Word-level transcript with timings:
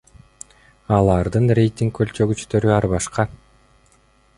Алардын 0.97 1.47
рейтинг 1.59 2.03
өлчөгүчтөрү 2.07 2.77
ар 2.79 2.93
башка. 2.97 3.33